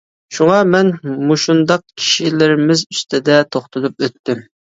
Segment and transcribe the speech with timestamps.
[0.35, 0.87] شۇڭا مەن
[1.31, 4.45] مۇشۇنداق كىشىلىرىمىز ئۈستىدە توختىلىپ ئۆتتۈم.